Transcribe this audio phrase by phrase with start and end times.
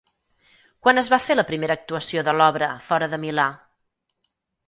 [0.85, 3.47] Quan es va fer la primera actuació de l'obra fora de Milà?